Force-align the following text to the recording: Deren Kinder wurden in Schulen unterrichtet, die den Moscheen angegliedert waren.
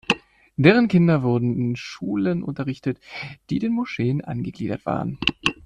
Deren 0.57 0.87
Kinder 0.87 1.21
wurden 1.21 1.55
in 1.55 1.75
Schulen 1.75 2.41
unterrichtet, 2.41 2.99
die 3.51 3.59
den 3.59 3.71
Moscheen 3.73 4.23
angegliedert 4.23 4.83
waren. 4.87 5.19